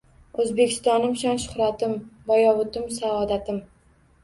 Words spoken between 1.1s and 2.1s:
shon-shuhratim,